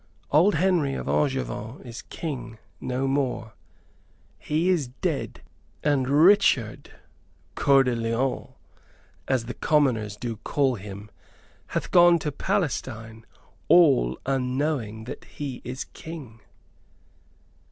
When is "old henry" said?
0.31-0.95